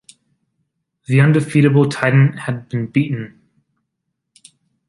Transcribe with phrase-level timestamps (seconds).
[1.05, 3.39] The undefeatable titan had been beaten.